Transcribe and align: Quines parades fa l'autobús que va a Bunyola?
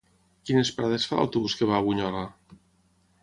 Quines 0.49 0.71
parades 0.77 1.05
fa 1.11 1.19
l'autobús 1.19 1.55
que 1.59 1.69
va 1.73 1.77
a 1.79 1.83
Bunyola? 1.89 2.23